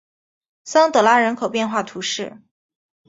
[0.63, 2.41] 桑德拉人口变化图示